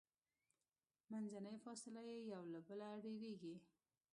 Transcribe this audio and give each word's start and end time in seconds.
منځنۍ 1.11 1.55
فاصله 1.65 2.01
یې 2.09 2.17
یو 2.33 2.43
له 2.53 2.59
بله 2.67 2.87
ډیریږي. 3.03 3.55